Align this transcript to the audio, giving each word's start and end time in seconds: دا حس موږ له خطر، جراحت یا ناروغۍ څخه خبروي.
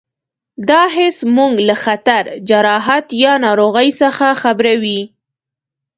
دا 0.69 0.81
حس 0.95 1.17
موږ 1.35 1.53
له 1.67 1.75
خطر، 1.83 2.23
جراحت 2.49 3.05
یا 3.23 3.33
ناروغۍ 3.45 3.89
څخه 4.01 4.27
خبروي. 4.41 5.01